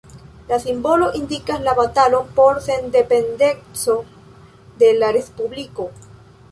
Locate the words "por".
2.39-2.57